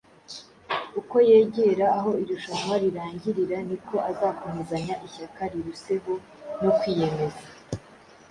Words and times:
uko 0.99 1.15
yegera 1.29 1.85
aho 1.97 2.09
irushanwa 2.23 2.75
rirangirira 2.83 3.57
niko 3.67 3.95
azakomezanya 4.09 4.95
ishyaka 5.07 5.41
riruseho 5.51 6.13
no 6.61 6.71
kwiyemeza 6.77 7.43